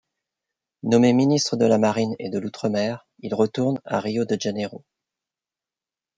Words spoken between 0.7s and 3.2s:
Nommé ministre de la Marine et de l'Outre-Mer,